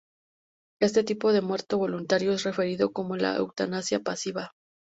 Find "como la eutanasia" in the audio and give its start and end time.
2.91-3.99